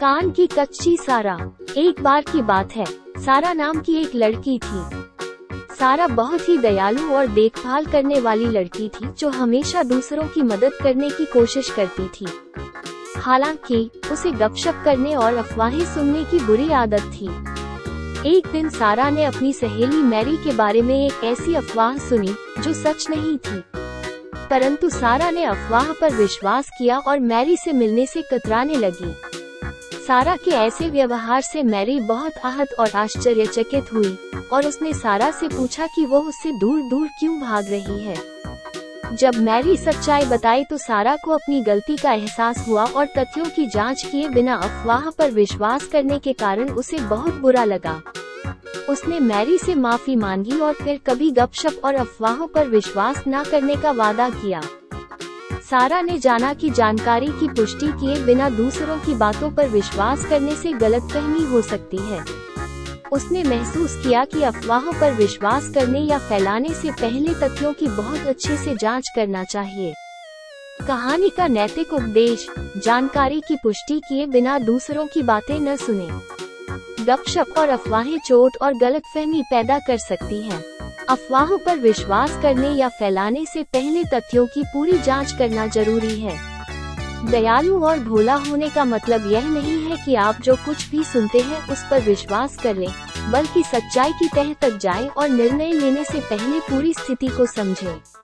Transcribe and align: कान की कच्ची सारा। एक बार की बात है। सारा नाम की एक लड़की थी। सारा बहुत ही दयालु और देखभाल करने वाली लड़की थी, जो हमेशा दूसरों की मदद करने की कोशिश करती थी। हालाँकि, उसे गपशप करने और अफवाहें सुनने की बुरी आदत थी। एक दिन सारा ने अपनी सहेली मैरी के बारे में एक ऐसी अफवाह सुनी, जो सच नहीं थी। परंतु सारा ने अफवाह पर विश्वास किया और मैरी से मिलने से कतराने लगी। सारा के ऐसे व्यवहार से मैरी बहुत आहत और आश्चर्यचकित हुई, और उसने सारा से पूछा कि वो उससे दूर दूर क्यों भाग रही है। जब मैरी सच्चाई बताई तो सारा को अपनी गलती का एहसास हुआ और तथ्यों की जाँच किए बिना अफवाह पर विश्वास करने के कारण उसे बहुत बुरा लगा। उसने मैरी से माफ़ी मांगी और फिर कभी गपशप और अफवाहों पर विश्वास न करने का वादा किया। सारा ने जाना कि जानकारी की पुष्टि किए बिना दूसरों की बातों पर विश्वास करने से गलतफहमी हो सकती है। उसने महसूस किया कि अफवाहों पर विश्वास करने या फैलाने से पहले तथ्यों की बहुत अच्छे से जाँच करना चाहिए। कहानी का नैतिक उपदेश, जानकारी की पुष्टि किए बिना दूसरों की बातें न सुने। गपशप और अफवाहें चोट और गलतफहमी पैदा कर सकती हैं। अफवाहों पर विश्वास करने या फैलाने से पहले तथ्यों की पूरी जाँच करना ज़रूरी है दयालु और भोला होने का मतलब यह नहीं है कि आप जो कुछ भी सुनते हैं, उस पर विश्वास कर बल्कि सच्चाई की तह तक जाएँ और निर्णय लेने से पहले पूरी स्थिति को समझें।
कान 0.00 0.30
की 0.30 0.46
कच्ची 0.46 0.96
सारा। 0.96 1.50
एक 1.76 2.02
बार 2.02 2.22
की 2.22 2.42
बात 2.42 2.72
है। 2.72 2.84
सारा 3.18 3.52
नाम 3.52 3.80
की 3.80 3.94
एक 3.94 4.10
लड़की 4.14 4.58
थी। 4.58 4.82
सारा 5.78 6.06
बहुत 6.06 6.48
ही 6.48 6.58
दयालु 6.58 7.14
और 7.14 7.26
देखभाल 7.26 7.86
करने 7.86 8.20
वाली 8.20 8.44
लड़की 8.44 8.88
थी, 8.88 9.08
जो 9.18 9.28
हमेशा 9.28 9.82
दूसरों 9.82 10.24
की 10.24 10.42
मदद 10.42 10.70
करने 10.82 11.10
की 11.10 11.24
कोशिश 11.24 11.70
करती 11.70 12.08
थी। 12.08 12.26
हालाँकि, 13.18 13.90
उसे 14.12 14.30
गपशप 14.30 14.82
करने 14.84 15.14
और 15.14 15.34
अफवाहें 15.34 15.84
सुनने 15.84 16.24
की 16.24 16.38
बुरी 16.44 16.72
आदत 16.72 17.00
थी। 17.00 17.26
एक 18.36 18.48
दिन 18.52 18.68
सारा 18.68 19.10
ने 19.10 19.24
अपनी 19.24 19.52
सहेली 19.52 19.96
मैरी 19.96 20.36
के 20.36 20.52
बारे 20.52 20.82
में 20.82 21.06
एक 21.06 21.24
ऐसी 21.24 21.54
अफवाह 21.54 21.98
सुनी, 21.98 22.34
जो 22.58 22.72
सच 22.72 23.10
नहीं 23.10 23.38
थी। 23.38 23.62
परंतु 24.50 24.88
सारा 24.88 25.30
ने 25.30 25.44
अफवाह 25.44 25.92
पर 25.92 26.14
विश्वास 26.14 26.68
किया 26.68 26.98
और 26.98 27.20
मैरी 27.20 27.56
से 27.56 27.72
मिलने 27.72 28.06
से 28.06 28.22
कतराने 28.22 28.74
लगी। 28.74 29.39
सारा 30.00 30.34
के 30.36 30.50
ऐसे 30.50 30.88
व्यवहार 30.90 31.40
से 31.42 31.62
मैरी 31.62 31.98
बहुत 32.00 32.32
आहत 32.44 32.68
और 32.78 32.90
आश्चर्यचकित 32.96 33.92
हुई, 33.94 34.16
और 34.52 34.66
उसने 34.66 34.92
सारा 34.92 35.30
से 35.30 35.48
पूछा 35.48 35.86
कि 35.86 36.06
वो 36.06 36.20
उससे 36.20 36.52
दूर 36.52 36.80
दूर 36.90 37.06
क्यों 37.20 37.40
भाग 37.40 37.68
रही 37.70 38.00
है। 38.00 38.16
जब 39.12 39.34
मैरी 39.34 39.76
सच्चाई 39.76 40.24
बताई 40.24 40.64
तो 40.64 40.76
सारा 40.76 41.16
को 41.16 41.32
अपनी 41.32 41.60
गलती 41.60 41.96
का 41.96 42.12
एहसास 42.12 42.64
हुआ 42.68 42.84
और 42.86 43.06
तथ्यों 43.06 43.46
की 43.46 43.66
जाँच 43.66 44.02
किए 44.02 44.28
बिना 44.28 44.54
अफवाह 44.56 45.10
पर 45.10 45.30
विश्वास 45.30 45.86
करने 45.86 46.18
के 46.18 46.32
कारण 46.32 46.70
उसे 46.72 46.98
बहुत 46.98 47.34
बुरा 47.34 47.64
लगा। 47.64 48.00
उसने 48.88 49.20
मैरी 49.20 49.58
से 49.58 49.74
माफ़ी 49.74 50.16
मांगी 50.16 50.60
और 50.60 50.74
फिर 50.74 51.00
कभी 51.06 51.30
गपशप 51.30 51.80
और 51.84 51.94
अफवाहों 51.94 52.46
पर 52.46 52.68
विश्वास 52.68 53.22
न 53.28 53.44
करने 53.44 53.76
का 53.76 53.90
वादा 53.92 54.28
किया। 54.30 54.62
सारा 55.70 56.00
ने 56.02 56.18
जाना 56.18 56.54
कि 56.54 56.70
जानकारी 56.70 57.26
की 57.26 57.48
पुष्टि 57.48 57.86
किए 57.86 58.24
बिना 58.24 58.48
दूसरों 58.50 58.98
की 58.98 59.14
बातों 59.14 59.50
पर 59.50 59.68
विश्वास 59.68 60.24
करने 60.24 60.54
से 60.54 60.72
गलतफहमी 60.72 61.44
हो 61.44 61.62
सकती 61.62 61.96
है। 61.96 62.24
उसने 63.12 63.42
महसूस 63.44 63.94
किया 63.96 64.24
कि 64.24 64.42
अफवाहों 64.42 64.92
पर 64.92 65.12
विश्वास 65.12 65.70
करने 65.74 66.00
या 66.00 66.18
फैलाने 66.18 66.74
से 66.74 66.90
पहले 66.90 67.34
तथ्यों 67.34 67.72
की 67.72 67.86
बहुत 67.86 68.26
अच्छे 68.26 68.56
से 68.56 68.76
जाँच 68.76 69.08
करना 69.16 69.44
चाहिए। 69.44 69.94
कहानी 70.86 71.30
का 71.30 71.46
नैतिक 71.46 71.92
उपदेश, 71.92 72.46
जानकारी 72.76 73.40
की 73.40 73.56
पुष्टि 73.56 74.00
किए 74.08 74.26
बिना 74.26 74.58
दूसरों 74.58 75.06
की 75.06 75.22
बातें 75.22 75.60
न 75.60 75.76
सुने। 75.76 76.08
गपशप 77.04 77.54
और 77.58 77.68
अफवाहें 77.68 78.18
चोट 78.18 78.56
और 78.62 78.74
गलतफहमी 78.74 79.42
पैदा 79.42 79.78
कर 79.78 79.98
सकती 79.98 80.42
हैं। 80.42 80.79
अफवाहों 81.10 81.58
पर 81.58 81.78
विश्वास 81.78 82.38
करने 82.42 82.68
या 82.68 82.88
फैलाने 82.88 83.46
से 83.46 83.62
पहले 83.62 84.04
तथ्यों 84.04 84.46
की 84.46 84.62
पूरी 84.62 84.98
जाँच 84.98 85.32
करना 85.32 85.66
ज़रूरी 85.66 86.20
है 86.20 86.36
दयालु 87.30 87.84
और 87.84 87.98
भोला 87.98 88.34
होने 88.34 88.68
का 88.68 88.84
मतलब 88.84 89.30
यह 89.32 89.48
नहीं 89.48 89.90
है 89.90 90.04
कि 90.04 90.14
आप 90.14 90.40
जो 90.40 90.56
कुछ 90.56 90.90
भी 90.90 91.04
सुनते 91.04 91.38
हैं, 91.38 91.68
उस 91.68 91.84
पर 91.90 92.00
विश्वास 92.00 92.56
कर 92.56 92.74
बल्कि 93.30 93.62
सच्चाई 93.62 94.12
की 94.12 94.28
तह 94.28 94.52
तक 94.52 94.76
जाएँ 94.76 95.08
और 95.08 95.28
निर्णय 95.28 95.72
लेने 95.72 96.04
से 96.04 96.20
पहले 96.20 96.60
पूरी 96.60 96.94
स्थिति 96.94 97.28
को 97.28 97.46
समझें। 97.46 98.19